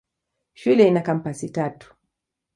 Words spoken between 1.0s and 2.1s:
kampasi tatu.